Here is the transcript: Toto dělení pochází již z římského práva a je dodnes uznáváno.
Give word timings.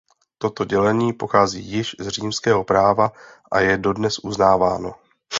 Toto 0.37 0.65
dělení 0.65 1.13
pochází 1.13 1.65
již 1.65 1.95
z 1.99 2.07
římského 2.07 2.63
práva 2.63 3.11
a 3.51 3.59
je 3.59 3.77
dodnes 3.77 4.19
uznáváno. 4.23 4.93